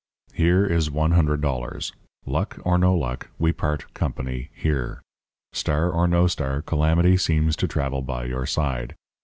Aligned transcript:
Here 0.33 0.65
is 0.65 0.89
one 0.89 1.11
hundred 1.11 1.41
dollars. 1.41 1.93
Luck 2.25 2.57
or 2.63 2.79
no 2.79 2.95
luck, 2.95 3.29
we 3.37 3.53
part 3.53 3.93
company 3.93 4.49
here. 4.55 5.03
Star 5.53 5.91
or 5.91 6.07
no 6.07 6.25
star, 6.25 6.63
calamity 6.63 7.17
seems 7.17 7.55
to 7.57 7.67
travel 7.67 8.01
by 8.01 8.25
your 8.25 8.47
side. 8.47 8.95